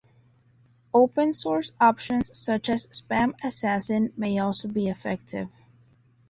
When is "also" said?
4.39-4.67